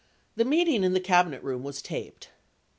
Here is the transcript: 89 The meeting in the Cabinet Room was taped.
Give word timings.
89 0.33 0.33
The 0.37 0.45
meeting 0.49 0.83
in 0.83 0.93
the 0.93 0.99
Cabinet 0.99 1.43
Room 1.43 1.61
was 1.61 1.79
taped. 1.79 2.29